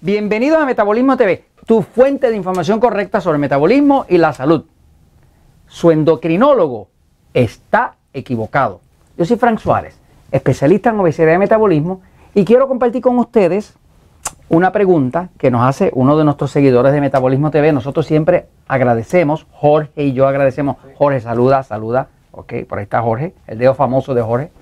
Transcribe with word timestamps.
Bienvenidos 0.00 0.60
a 0.60 0.64
Metabolismo 0.64 1.16
TV, 1.16 1.44
tu 1.66 1.82
fuente 1.82 2.30
de 2.30 2.36
información 2.36 2.78
correcta 2.78 3.20
sobre 3.20 3.34
el 3.34 3.40
metabolismo 3.40 4.06
y 4.08 4.18
la 4.18 4.32
salud. 4.32 4.64
Su 5.66 5.90
endocrinólogo 5.90 6.86
está 7.34 7.96
equivocado. 8.12 8.80
Yo 9.16 9.24
soy 9.24 9.38
Frank 9.38 9.58
Suárez, 9.58 9.98
especialista 10.30 10.90
en 10.90 11.00
obesidad 11.00 11.34
y 11.34 11.38
metabolismo, 11.38 12.00
y 12.32 12.44
quiero 12.44 12.68
compartir 12.68 13.02
con 13.02 13.18
ustedes 13.18 13.74
una 14.48 14.70
pregunta 14.70 15.30
que 15.36 15.50
nos 15.50 15.68
hace 15.68 15.90
uno 15.92 16.16
de 16.16 16.22
nuestros 16.22 16.52
seguidores 16.52 16.92
de 16.92 17.00
Metabolismo 17.00 17.50
TV. 17.50 17.72
Nosotros 17.72 18.06
siempre 18.06 18.46
agradecemos, 18.68 19.48
Jorge 19.50 20.04
y 20.04 20.12
yo 20.12 20.28
agradecemos. 20.28 20.76
Jorge, 20.96 21.18
saluda, 21.18 21.64
saluda. 21.64 22.06
Ok, 22.30 22.54
por 22.68 22.78
ahí 22.78 22.84
está 22.84 23.02
Jorge, 23.02 23.34
el 23.48 23.58
dedo 23.58 23.74
famoso 23.74 24.14
de 24.14 24.22
Jorge. 24.22 24.52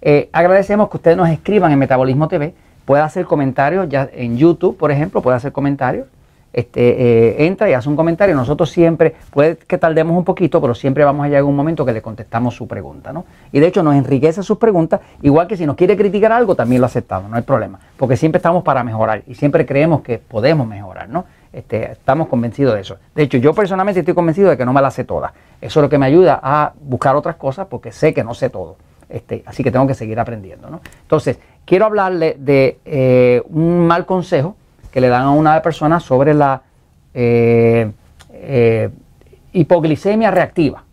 Eh, 0.00 0.30
agradecemos 0.32 0.88
que 0.88 0.96
ustedes 0.96 1.18
nos 1.18 1.28
escriban 1.28 1.72
en 1.72 1.78
Metabolismo 1.78 2.26
TV. 2.26 2.54
Puede 2.88 3.02
hacer 3.02 3.26
comentarios 3.26 3.86
ya 3.90 4.08
en 4.14 4.38
YouTube, 4.38 4.78
por 4.78 4.90
ejemplo, 4.90 5.20
puede 5.20 5.36
hacer 5.36 5.52
comentarios. 5.52 6.06
Este, 6.54 6.80
eh, 6.88 7.44
entra 7.44 7.68
y 7.68 7.74
hace 7.74 7.86
un 7.86 7.96
comentario. 7.96 8.34
Nosotros 8.34 8.70
siempre, 8.70 9.14
puede 9.30 9.58
que 9.58 9.76
tardemos 9.76 10.16
un 10.16 10.24
poquito, 10.24 10.58
pero 10.58 10.74
siempre 10.74 11.04
vamos 11.04 11.26
a 11.26 11.28
llegar 11.28 11.42
a 11.42 11.44
un 11.44 11.54
momento 11.54 11.84
que 11.84 11.92
le 11.92 12.00
contestamos 12.00 12.56
su 12.56 12.66
pregunta. 12.66 13.12
¿no? 13.12 13.26
Y 13.52 13.60
de 13.60 13.66
hecho 13.66 13.82
nos 13.82 13.94
enriquece 13.94 14.42
sus 14.42 14.56
preguntas, 14.56 15.02
igual 15.20 15.46
que 15.46 15.58
si 15.58 15.66
nos 15.66 15.76
quiere 15.76 15.98
criticar 15.98 16.32
algo, 16.32 16.54
también 16.54 16.80
lo 16.80 16.86
aceptamos, 16.86 17.30
no 17.30 17.36
hay 17.36 17.42
problema, 17.42 17.78
porque 17.98 18.16
siempre 18.16 18.38
estamos 18.38 18.62
para 18.62 18.82
mejorar 18.82 19.22
y 19.26 19.34
siempre 19.34 19.66
creemos 19.66 20.00
que 20.00 20.16
podemos 20.16 20.66
mejorar. 20.66 21.10
¿no? 21.10 21.26
Este, 21.52 21.92
estamos 21.92 22.28
convencidos 22.28 22.74
de 22.74 22.80
eso. 22.80 22.96
De 23.14 23.24
hecho, 23.24 23.36
yo 23.36 23.52
personalmente 23.52 24.00
estoy 24.00 24.14
convencido 24.14 24.48
de 24.48 24.56
que 24.56 24.64
no 24.64 24.72
me 24.72 24.80
la 24.80 24.90
sé 24.90 25.04
toda. 25.04 25.34
Eso 25.60 25.80
es 25.80 25.82
lo 25.82 25.90
que 25.90 25.98
me 25.98 26.06
ayuda 26.06 26.40
a 26.42 26.72
buscar 26.80 27.16
otras 27.16 27.36
cosas 27.36 27.66
porque 27.66 27.92
sé 27.92 28.14
que 28.14 28.24
no 28.24 28.32
sé 28.32 28.48
todo. 28.48 28.76
Este, 29.10 29.42
así 29.46 29.62
que 29.62 29.70
tengo 29.70 29.86
que 29.86 29.94
seguir 29.94 30.18
aprendiendo. 30.18 30.70
¿no? 30.70 30.80
Entonces, 31.02 31.38
quiero 31.68 31.84
hablarle 31.84 32.34
de 32.38 32.78
eh, 32.86 33.42
un 33.50 33.86
mal 33.86 34.06
consejo 34.06 34.56
que 34.90 35.02
le 35.02 35.08
dan 35.08 35.24
a 35.24 35.30
una 35.32 35.60
persona 35.60 36.00
sobre 36.00 36.32
la 36.32 36.62
eh, 37.12 37.92
eh, 38.32 38.88
hipoglicemia 39.52 40.30
reactiva. 40.30 40.84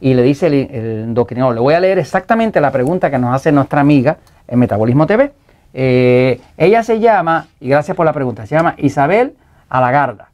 Y 0.00 0.14
le 0.14 0.22
dice 0.22 0.48
el, 0.48 0.54
el, 0.54 0.84
endocrinólogo, 1.04 1.54
le 1.54 1.60
voy 1.60 1.74
a 1.74 1.80
leer 1.80 1.98
exactamente 1.98 2.60
la 2.60 2.70
pregunta 2.70 3.10
que 3.10 3.18
nos 3.18 3.34
hace 3.34 3.52
nuestra 3.52 3.80
amiga 3.80 4.18
en 4.46 4.58
Metabolismo 4.58 5.06
TV. 5.06 5.32
Ella 5.72 6.82
se 6.82 6.98
llama, 6.98 7.46
y 7.60 7.68
gracias 7.68 7.96
por 7.96 8.06
la 8.06 8.12
pregunta, 8.12 8.46
se 8.46 8.54
llama 8.54 8.74
Isabel 8.78 9.34
Alagarda. 9.68 10.30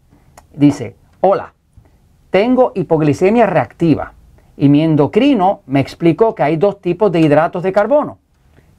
Dice, 0.54 0.96
hola, 1.20 1.52
tengo 2.30 2.72
hipoglicemia 2.74 3.46
reactiva 3.46 4.12
y 4.56 4.68
mi 4.68 4.82
endocrino 4.82 5.60
me 5.66 5.80
explicó 5.80 6.34
que 6.34 6.42
hay 6.42 6.56
dos 6.56 6.80
tipos 6.80 7.10
de 7.10 7.20
hidratos 7.20 7.62
de 7.62 7.72
carbono, 7.72 8.18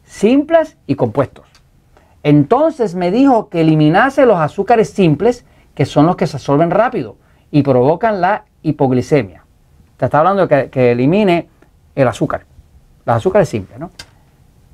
simples 0.05 0.77
y 0.87 0.95
compuestos. 0.95 1.45
Entonces 2.23 2.95
me 2.95 3.11
dijo 3.11 3.49
que 3.49 3.61
eliminase 3.61 4.25
los 4.25 4.37
azúcares 4.37 4.89
simples, 4.89 5.45
que 5.75 5.85
son 5.85 6.05
los 6.05 6.15
que 6.15 6.27
se 6.27 6.37
absorben 6.37 6.71
rápido 6.71 7.17
y 7.51 7.61
provocan 7.61 8.21
la 8.21 8.45
hipoglicemia. 8.63 9.43
Te 9.97 10.05
está 10.05 10.19
hablando 10.19 10.47
de 10.47 10.69
que, 10.69 10.91
elimine 10.91 11.49
el 11.93 12.07
azúcar, 12.07 12.45
los 13.05 13.15
azúcares 13.15 13.49
simples, 13.49 13.79
¿no? 13.79 13.91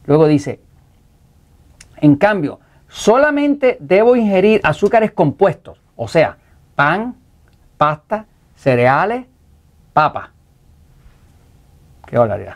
Luego 0.06 0.28
dice, 0.28 0.60
en 1.98 2.16
cambio, 2.16 2.60
solamente 2.88 3.78
debo 3.80 4.16
ingerir 4.16 4.62
azúcares 4.64 5.12
compuestos, 5.12 5.80
o 5.96 6.08
sea, 6.08 6.38
pan, 6.76 7.16
pasta, 7.78 8.26
cereales, 8.56 9.26
papa. 9.94 10.32
Qué 12.08 12.18
barbaridad. 12.18 12.56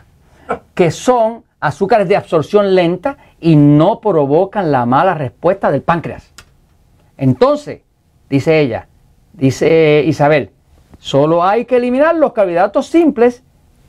Que 0.74 0.90
son 0.90 1.45
azúcares 1.60 2.08
de 2.08 2.16
absorción 2.16 2.74
lenta 2.74 3.16
y 3.40 3.56
no 3.56 4.00
provocan 4.00 4.70
la 4.70 4.86
mala 4.86 5.14
respuesta 5.14 5.70
del 5.70 5.82
páncreas. 5.82 6.30
Entonces, 7.16 7.80
dice 8.28 8.60
ella, 8.60 8.88
dice 9.32 10.04
Isabel, 10.06 10.50
solo 10.98 11.44
hay 11.44 11.64
que 11.64 11.76
eliminar 11.76 12.14
los 12.16 12.32
carbohidratos 12.32 12.86
simples 12.86 13.42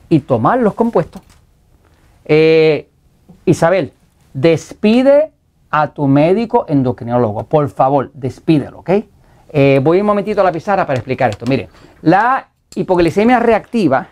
y 0.08 0.20
tomar 0.20 0.60
los 0.60 0.74
compuestos. 0.74 1.22
Eh, 2.24 2.88
Isabel, 3.44 3.92
despide 4.32 5.32
a 5.70 5.88
tu 5.88 6.06
médico 6.06 6.64
endocrinólogo, 6.68 7.44
por 7.44 7.68
favor, 7.68 8.10
despídelo, 8.14 8.80
¿ok? 8.80 8.90
Eh, 9.50 9.80
voy 9.82 10.00
un 10.00 10.06
momentito 10.06 10.40
a 10.40 10.44
la 10.44 10.52
pizarra 10.52 10.86
para 10.86 10.98
explicar 10.98 11.30
esto. 11.30 11.46
Miren, 11.46 11.68
la 12.02 12.48
hipoglicemia 12.74 13.38
reactiva, 13.38 14.08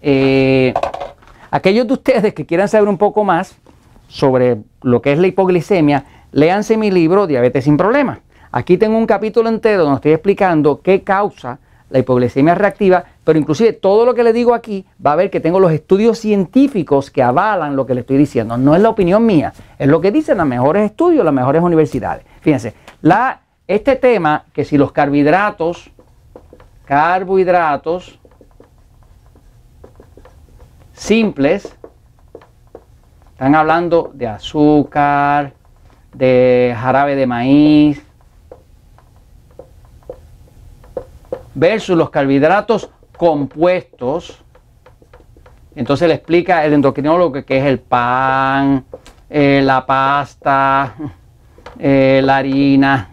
eh, 0.00 0.72
aquellos 1.50 1.86
de 1.86 1.92
ustedes 1.94 2.34
que 2.34 2.46
quieran 2.46 2.68
saber 2.68 2.88
un 2.88 2.98
poco 2.98 3.24
más 3.24 3.56
sobre 4.08 4.58
lo 4.82 5.02
que 5.02 5.12
es 5.12 5.18
la 5.18 5.26
hipoglicemia, 5.26 6.04
léanse 6.32 6.76
mi 6.76 6.90
libro 6.90 7.26
Diabetes 7.26 7.64
sin 7.64 7.76
Problemas. 7.76 8.18
Aquí 8.52 8.78
tengo 8.78 8.96
un 8.96 9.06
capítulo 9.06 9.48
entero 9.48 9.84
donde 9.84 9.96
estoy 9.96 10.12
explicando 10.12 10.80
qué 10.80 11.02
causa 11.02 11.58
la 11.90 11.98
hipoglicemia 12.00 12.54
reactiva, 12.54 13.04
pero 13.22 13.38
inclusive 13.38 13.72
todo 13.72 14.04
lo 14.04 14.14
que 14.14 14.24
le 14.24 14.32
digo 14.32 14.54
aquí 14.54 14.86
va 15.04 15.12
a 15.12 15.16
ver 15.16 15.30
que 15.30 15.40
tengo 15.40 15.60
los 15.60 15.72
estudios 15.72 16.18
científicos 16.18 17.10
que 17.10 17.22
avalan 17.22 17.76
lo 17.76 17.86
que 17.86 17.94
le 17.94 18.00
estoy 18.00 18.16
diciendo. 18.16 18.56
No 18.56 18.74
es 18.74 18.82
la 18.82 18.88
opinión 18.88 19.24
mía, 19.24 19.52
es 19.78 19.88
lo 19.88 20.00
que 20.00 20.10
dicen 20.10 20.38
los 20.38 20.46
mejores 20.46 20.84
estudios, 20.84 21.24
las 21.24 21.34
mejores 21.34 21.62
universidades. 21.62 22.24
Fíjense, 22.40 22.74
este 23.68 23.96
tema 23.96 24.44
que 24.52 24.64
si 24.64 24.78
los 24.78 24.92
carbohidratos, 24.92 25.90
carbohidratos 26.86 28.18
simples, 30.96 31.76
están 33.32 33.54
hablando 33.54 34.10
de 34.14 34.26
azúcar, 34.26 35.52
de 36.12 36.74
jarabe 36.76 37.14
de 37.14 37.26
maíz, 37.26 38.02
versus 41.54 41.96
los 41.96 42.10
carbohidratos 42.10 42.90
compuestos. 43.16 44.42
Entonces 45.74 46.08
le 46.08 46.14
explica 46.14 46.64
el 46.64 46.72
endocrinólogo 46.72 47.44
que 47.44 47.58
es 47.58 47.64
el 47.64 47.78
pan, 47.78 48.84
eh, 49.28 49.60
la 49.62 49.84
pasta, 49.84 50.94
eh, 51.78 52.22
la 52.24 52.38
harina, 52.38 53.10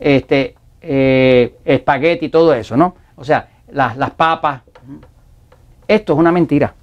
este, 0.00 0.54
eh, 0.80 1.58
espagueti, 1.64 2.30
todo 2.30 2.54
eso, 2.54 2.74
¿no? 2.74 2.96
O 3.16 3.24
sea, 3.24 3.50
las, 3.70 3.98
las 3.98 4.12
papas. 4.12 4.62
Esto 5.92 6.12
es 6.12 6.18
una 6.18 6.32
mentira. 6.32 6.74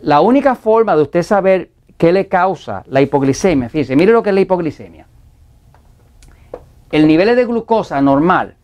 La 0.00 0.20
única 0.20 0.54
forma 0.54 0.94
de 0.96 1.02
usted 1.02 1.22
saber 1.22 1.70
qué 1.96 2.12
le 2.12 2.28
causa 2.28 2.82
la 2.86 3.00
hipoglicemia, 3.00 3.68
fíjese, 3.68 3.96
mire 3.96 4.12
lo 4.12 4.22
que 4.22 4.30
es 4.30 4.34
la 4.34 4.40
hipoglicemia 4.40 5.06
el 6.94 7.08
nivel 7.08 7.34
de 7.34 7.44
glucosa 7.44 8.00
normal 8.00 8.54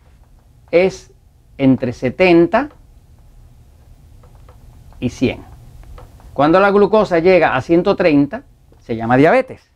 es 0.70 1.12
entre 1.58 1.92
70 1.92 2.68
y 5.00 5.08
100. 5.08 5.40
Cuando 6.32 6.60
la 6.60 6.70
glucosa 6.70 7.18
llega 7.18 7.56
a 7.56 7.60
130, 7.60 8.44
se 8.78 8.94
llama 8.94 9.16
diabetes. 9.16 9.68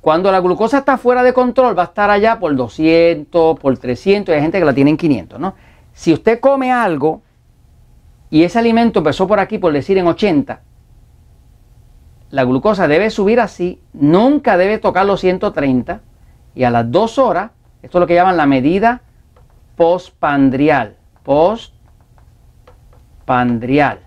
Cuando 0.00 0.30
la 0.30 0.38
glucosa 0.38 0.78
está 0.78 0.96
fuera 0.96 1.24
de 1.24 1.32
control, 1.32 1.76
va 1.76 1.82
a 1.82 1.86
estar 1.86 2.08
allá 2.08 2.38
por 2.38 2.54
200, 2.54 3.58
por 3.58 3.76
300, 3.76 4.32
y 4.32 4.36
hay 4.36 4.42
gente 4.42 4.60
que 4.60 4.64
la 4.64 4.72
tiene 4.72 4.90
en 4.90 4.96
500, 4.96 5.40
¿no? 5.40 5.54
Si 5.92 6.12
usted 6.12 6.38
come 6.38 6.70
algo 6.70 7.22
y 8.30 8.44
ese 8.44 8.58
alimento 8.58 9.00
empezó 9.00 9.26
por 9.26 9.40
aquí, 9.40 9.58
por 9.58 9.72
decir 9.72 9.98
en 9.98 10.06
80, 10.06 10.62
la 12.30 12.44
glucosa 12.44 12.86
debe 12.86 13.10
subir 13.10 13.40
así, 13.40 13.80
nunca 13.92 14.56
debe 14.56 14.78
tocar 14.78 15.04
los 15.04 15.20
130, 15.20 16.00
y 16.54 16.64
a 16.64 16.70
las 16.70 16.90
dos 16.90 17.18
horas, 17.18 17.50
esto 17.82 17.98
es 17.98 18.00
lo 18.00 18.06
que 18.06 18.14
llaman 18.14 18.36
la 18.36 18.46
medida 18.46 19.02
postpandrial. 19.76 20.96
Postpandrial. 21.22 24.00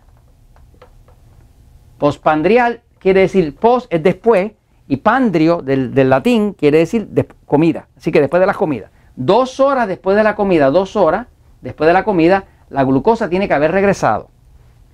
Postpandrial 1.97 2.81
quiere 2.99 3.21
decir 3.21 3.55
post 3.55 3.91
es 3.93 4.03
después 4.03 4.51
y 4.87 4.97
pandrio 4.97 5.61
del, 5.61 6.09
latín 6.09 6.53
quiere 6.53 6.79
decir 6.79 7.07
comida. 7.45 7.87
Así 7.97 8.11
que 8.11 8.21
después 8.21 8.39
de 8.39 8.45
la 8.45 8.53
comida. 8.53 8.91
Dos 9.15 9.59
horas 9.59 9.87
después 9.87 10.15
de 10.15 10.23
la 10.23 10.35
comida, 10.35 10.69
dos 10.69 10.95
horas 10.95 11.27
después 11.61 11.87
de 11.87 11.93
la 11.93 12.03
comida, 12.03 12.45
la 12.73 12.83
glucosa 12.83 13.29
tiene 13.29 13.47
que 13.47 13.53
haber 13.53 13.71
regresado. 13.71 14.29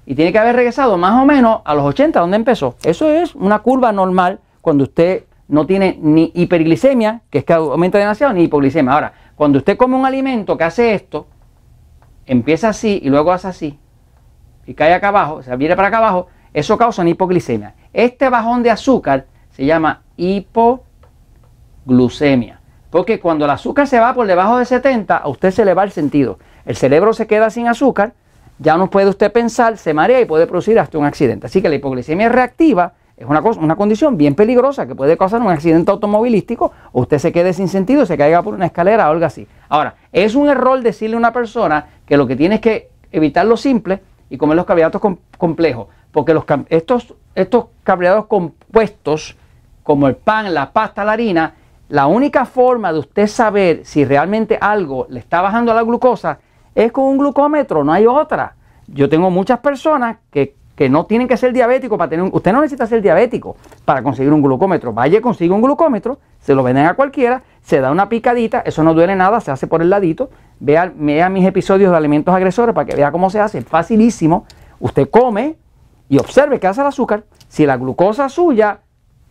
Y 0.05 0.15
tiene 0.15 0.31
que 0.31 0.39
haber 0.39 0.55
regresado 0.55 0.97
más 0.97 1.21
o 1.21 1.25
menos 1.25 1.61
a 1.63 1.73
los 1.73 1.85
80 1.85 2.19
donde 2.19 2.35
empezó. 2.35 2.75
Eso 2.83 3.09
es 3.09 3.35
una 3.35 3.59
curva 3.59 3.91
normal 3.91 4.39
cuando 4.61 4.83
usted 4.83 5.23
no 5.47 5.65
tiene 5.65 5.97
ni 6.01 6.31
hiperglicemia, 6.35 7.21
que 7.29 7.39
es 7.39 7.45
que 7.45 7.53
aumenta 7.53 7.97
demasiado, 7.97 8.33
ni 8.33 8.43
hipoglicemia. 8.43 8.93
Ahora, 8.93 9.13
cuando 9.35 9.59
usted 9.59 9.77
come 9.77 9.95
un 9.95 10.05
alimento 10.05 10.57
que 10.57 10.65
hace 10.65 10.93
esto, 10.93 11.27
empieza 12.25 12.69
así 12.69 12.99
y 13.01 13.09
luego 13.09 13.31
hace 13.31 13.47
así, 13.47 13.79
y 14.65 14.73
cae 14.73 14.93
acá 14.93 15.07
abajo, 15.07 15.35
o 15.35 15.43
sea, 15.43 15.55
viene 15.55 15.75
para 15.75 15.87
acá 15.87 15.97
abajo, 15.97 16.27
eso 16.53 16.77
causa 16.77 17.01
una 17.01 17.11
hipoglicemia. 17.11 17.75
Este 17.93 18.29
bajón 18.29 18.61
de 18.61 18.71
azúcar 18.71 19.25
se 19.51 19.65
llama 19.65 20.01
hipoglucemia. 20.17 22.59
Porque 22.89 23.19
cuando 23.19 23.45
el 23.45 23.51
azúcar 23.51 23.87
se 23.87 23.99
va 23.99 24.13
por 24.13 24.27
debajo 24.27 24.57
de 24.57 24.65
70, 24.65 25.17
a 25.17 25.27
usted 25.27 25.51
se 25.51 25.65
le 25.65 25.73
va 25.73 25.83
el 25.83 25.91
sentido. 25.91 26.39
El 26.69 26.75
cerebro 26.75 27.13
se 27.13 27.25
queda 27.25 27.49
sin 27.49 27.67
azúcar, 27.67 28.13
ya 28.59 28.77
no 28.77 28.91
puede 28.91 29.09
usted 29.09 29.31
pensar, 29.31 29.79
se 29.79 29.91
marea 29.91 30.21
y 30.21 30.25
puede 30.25 30.45
producir 30.45 30.77
hasta 30.77 30.99
un 30.99 31.05
accidente. 31.05 31.47
Así 31.47 31.63
que 31.63 31.67
la 31.67 31.73
hipoglicemia 31.73 32.29
reactiva 32.29 32.93
es 33.17 33.25
una, 33.25 33.41
una 33.41 33.75
condición 33.75 34.17
bien 34.17 34.35
peligrosa 34.35 34.85
que 34.85 34.93
puede 34.93 35.17
causar 35.17 35.41
un 35.41 35.49
accidente 35.49 35.89
automovilístico 35.89 36.71
o 36.91 37.01
usted 37.01 37.17
se 37.17 37.31
quede 37.31 37.53
sin 37.53 37.69
sentido, 37.69 38.05
se 38.05 38.19
caiga 38.19 38.43
por 38.43 38.53
una 38.53 38.67
escalera 38.67 39.07
o 39.09 39.13
algo 39.13 39.25
así. 39.25 39.47
Ahora, 39.67 39.95
es 40.11 40.35
un 40.35 40.47
error 40.47 40.79
decirle 40.83 41.15
a 41.15 41.17
una 41.17 41.33
persona 41.33 41.87
que 42.05 42.17
lo 42.17 42.27
que 42.27 42.35
tiene 42.35 42.55
es 42.55 42.61
que 42.61 42.91
evitar 43.11 43.47
lo 43.47 43.57
simple 43.57 44.03
y 44.29 44.37
comer 44.37 44.55
los 44.55 44.67
carbohidratos 44.67 45.01
complejos, 45.39 45.87
porque 46.11 46.39
estos, 46.69 47.15
estos 47.33 47.65
compuestos, 48.27 49.35
como 49.81 50.07
el 50.07 50.17
pan, 50.17 50.53
la 50.53 50.71
pasta, 50.71 51.03
la 51.03 51.13
harina, 51.13 51.55
la 51.87 52.05
única 52.05 52.45
forma 52.45 52.93
de 52.93 52.99
usted 52.99 53.25
saber 53.25 53.85
si 53.85 54.05
realmente 54.05 54.55
algo 54.61 55.07
le 55.09 55.19
está 55.19 55.41
bajando 55.41 55.73
la 55.73 55.81
glucosa 55.81 56.37
es 56.75 56.91
con 56.91 57.05
un 57.05 57.17
glucómetro, 57.17 57.83
no 57.83 57.91
hay 57.91 58.05
otra. 58.05 58.55
Yo 58.87 59.09
tengo 59.09 59.29
muchas 59.29 59.59
personas 59.59 60.17
que 60.31 60.55
que 60.79 60.87
no 60.87 61.05
tienen 61.05 61.27
que 61.27 61.35
ser 61.35 61.51
diabéticos 61.51 61.97
para 61.97 62.09
tener 62.09 62.23
un, 62.23 62.31
usted 62.31 62.53
no 62.53 62.61
necesita 62.61 62.87
ser 62.87 63.01
diabético 63.01 63.57
para 63.83 64.01
conseguir 64.01 64.31
un 64.31 64.41
glucómetro. 64.41 64.93
Vaya, 64.93 65.19
consigue 65.19 65.53
un 65.53 65.61
glucómetro, 65.61 66.19
se 66.39 66.55
lo 66.55 66.63
venden 66.63 66.85
a 66.85 66.93
cualquiera, 66.93 67.43
se 67.61 67.81
da 67.81 67.91
una 67.91 68.07
picadita, 68.07 68.61
eso 68.61 68.81
no 68.81 68.93
duele 68.93 69.13
nada, 69.13 69.41
se 69.41 69.51
hace 69.51 69.67
por 69.67 69.81
el 69.81 69.89
ladito. 69.89 70.29
Vea, 70.61 70.89
vea 70.95 71.27
mis 71.27 71.45
episodios 71.45 71.91
de 71.91 71.97
alimentos 71.97 72.33
agresores 72.33 72.73
para 72.73 72.85
que 72.85 72.95
vea 72.95 73.11
cómo 73.11 73.29
se 73.29 73.41
hace, 73.41 73.61
facilísimo. 73.61 74.45
Usted 74.79 75.09
come 75.09 75.57
y 76.07 76.17
observe 76.17 76.61
qué 76.61 76.67
hace 76.67 76.79
el 76.79 76.87
azúcar. 76.87 77.25
Si 77.49 77.65
la 77.65 77.75
glucosa 77.75 78.29
suya 78.29 78.79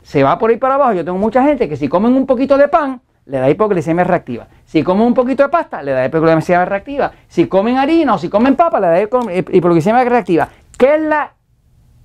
se 0.03 0.23
va 0.23 0.39
por 0.39 0.51
ahí 0.51 0.59
para 0.59 0.75
abajo, 0.75 0.93
yo 0.93 1.03
tengo 1.07 1.17
mucha 1.17 1.43
gente 1.43 1.67
que 1.67 1.79
si 1.79 1.89
comen 1.89 2.13
un 2.13 2.27
poquito 2.27 2.59
de 2.59 2.69
pan, 2.69 3.01
le 3.25 3.39
da 3.39 3.49
hipoglicemia 3.49 4.05
reactiva. 4.05 4.49
Si 4.69 4.83
comen 4.83 5.07
un 5.07 5.15
poquito 5.15 5.43
de 5.43 5.49
pasta, 5.49 5.83
le 5.83 5.93
da 5.93 6.05
hipoglicemia 6.05 6.67
reactiva. 6.67 7.11
Si 7.27 7.49
comen 7.49 7.79
harina 7.79 8.15
o 8.15 8.19
si 8.19 8.29
comen 8.29 8.55
papa, 8.55 8.79
le 8.79 8.87
da 8.87 9.01
hipoglicemia 9.01 10.05
reactiva. 10.05 10.47
¿Qué 10.77 10.95
es 10.95 11.01
la 11.01 11.33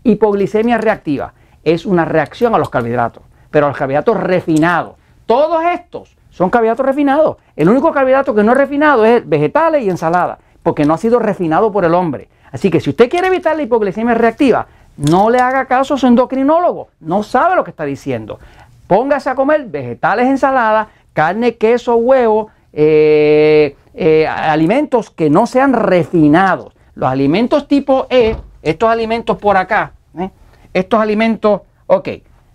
Hipoglicemia 0.06 0.78
reactiva 0.78 1.34
es 1.64 1.86
una 1.86 2.04
reacción 2.04 2.54
a 2.54 2.58
los 2.58 2.70
carbohidratos, 2.70 3.24
pero 3.52 3.66
a 3.66 3.70
los 3.70 3.78
carbohidratos 3.78 4.18
refinados. 4.18 4.96
Todos 5.26 5.64
estos 5.64 6.16
son 6.30 6.50
carbohidratos 6.50 6.86
refinados. 6.86 7.38
El 7.56 7.70
único 7.70 7.92
carbohidrato 7.94 8.36
que 8.36 8.44
no 8.44 8.52
es 8.52 8.58
refinado 8.58 9.06
es 9.06 9.28
vegetales 9.28 9.84
y 9.84 9.90
ensalada, 9.90 10.40
porque 10.62 10.84
no 10.84 10.94
ha 10.94 10.98
sido 10.98 11.20
refinado 11.20 11.72
por 11.72 11.86
el 11.86 11.94
hombre. 11.94 12.28
Así 12.52 12.70
que 12.70 12.82
si 12.82 12.90
usted 12.90 13.10
quiere 13.10 13.28
evitar 13.28 13.56
la 13.56 13.64
hipoglicemia 13.64 14.14
reactiva, 14.14 14.68
no 14.98 15.30
le 15.30 15.40
haga 15.40 15.66
caso 15.66 15.94
a 15.94 15.98
su 15.98 16.06
endocrinólogo, 16.06 16.90
no 17.00 17.24
sabe 17.24 17.56
lo 17.56 17.64
que 17.64 17.72
está 17.72 17.86
diciendo. 17.86 18.40
Póngase 18.88 19.30
a 19.30 19.36
comer 19.36 19.66
vegetales, 19.66 20.28
ensalada, 20.28 20.90
carne, 21.14 21.56
queso, 21.56 21.96
huevo, 21.96 22.50
eh, 22.74 23.76
eh, 23.94 24.28
alimentos 24.28 25.10
que 25.10 25.30
no 25.30 25.46
sean 25.48 25.74
refinados. 25.74 26.74
Los 26.96 27.10
alimentos 27.10 27.68
tipo 27.68 28.08
E 28.10 28.36
estos 28.62 28.90
alimentos 28.90 29.38
por 29.38 29.58
acá, 29.58 29.94
¿eh? 30.18 30.30
estos 30.74 31.00
alimentos, 31.00 31.62
ok, 31.86 32.08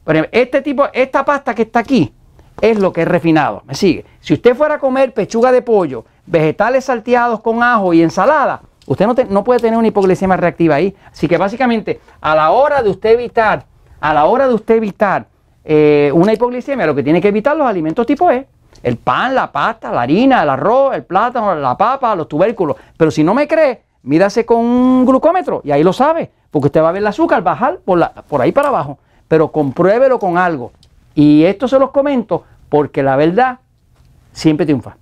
ejemplo, 0.06 0.30
este 0.32 0.62
tipo, 0.62 0.86
esta 0.92 1.24
pasta 1.24 1.54
que 1.54 1.62
está 1.62 1.80
aquí 1.80 2.12
es 2.60 2.78
lo 2.78 2.92
que 2.92 3.02
es 3.02 3.08
refinado, 3.08 3.62
me 3.66 3.74
sigue. 3.74 4.04
Si 4.20 4.34
usted 4.34 4.56
fuera 4.56 4.76
a 4.76 4.78
comer 4.78 5.12
pechuga 5.12 5.52
de 5.52 5.62
pollo, 5.62 6.04
vegetales 6.26 6.86
salteados 6.86 7.40
con 7.40 7.62
ajo 7.62 7.92
y 7.92 8.02
ensalada, 8.02 8.62
usted 8.86 9.06
no, 9.06 9.14
no 9.28 9.44
puede 9.44 9.60
tener 9.60 9.78
una 9.78 9.88
hipoglicemia 9.88 10.36
reactiva 10.36 10.76
ahí. 10.76 10.96
Así 11.12 11.28
que 11.28 11.36
básicamente, 11.36 12.00
a 12.20 12.34
la 12.34 12.50
hora 12.50 12.82
de 12.82 12.90
usted 12.90 13.10
evitar, 13.10 13.66
a 14.00 14.14
la 14.14 14.24
hora 14.24 14.48
de 14.48 14.54
usted 14.54 14.76
evitar 14.76 15.26
eh, 15.68 16.10
una 16.12 16.32
hipoglicemia, 16.32 16.86
lo 16.86 16.94
que 16.96 17.04
tiene 17.04 17.20
que 17.20 17.28
evitar 17.28 17.56
los 17.56 17.68
alimentos 17.68 18.04
tipo 18.04 18.28
E. 18.30 18.46
El 18.82 18.96
pan, 18.96 19.34
la 19.34 19.52
pasta, 19.52 19.92
la 19.92 20.02
harina, 20.02 20.42
el 20.42 20.50
arroz, 20.50 20.94
el 20.94 21.04
plátano, 21.04 21.54
la 21.54 21.76
papa, 21.76 22.16
los 22.16 22.26
tubérculos. 22.28 22.76
Pero 22.96 23.10
si 23.10 23.22
no 23.22 23.34
me 23.34 23.46
cree, 23.46 23.82
Mírase 24.02 24.46
con 24.46 24.58
un 24.58 25.04
glucómetro 25.04 25.60
y 25.64 25.70
ahí 25.72 25.82
lo 25.82 25.92
sabe, 25.92 26.30
porque 26.50 26.66
usted 26.66 26.82
va 26.82 26.90
a 26.90 26.92
ver 26.92 27.02
el 27.02 27.06
azúcar 27.06 27.42
bajar 27.42 27.80
por, 27.84 27.98
la, 27.98 28.12
por 28.12 28.40
ahí 28.40 28.52
para 28.52 28.68
abajo, 28.68 28.98
pero 29.26 29.50
compruébelo 29.50 30.18
con 30.18 30.38
algo. 30.38 30.72
Y 31.14 31.44
esto 31.44 31.66
se 31.66 31.78
los 31.78 31.90
comento 31.90 32.44
porque 32.68 33.02
la 33.02 33.16
verdad 33.16 33.58
siempre 34.32 34.66
triunfa. 34.66 34.96